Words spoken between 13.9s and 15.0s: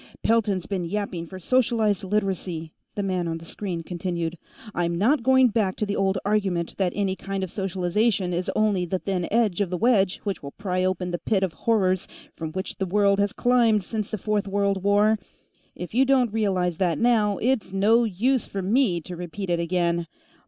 the Fourth World